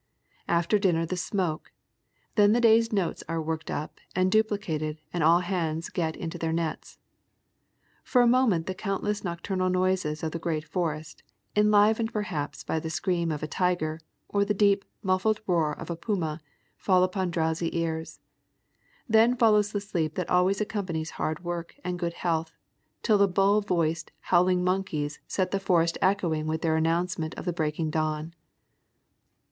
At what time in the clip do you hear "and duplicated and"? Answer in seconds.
4.15-5.23